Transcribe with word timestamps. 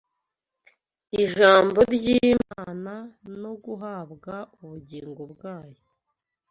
Ijambo 1.21 1.79
ry’Imana 1.93 2.93
no 3.41 3.51
guhabwa 3.63 4.35
ubugingo 4.61 5.21
bwa 5.33 5.57
Yo 5.71 5.81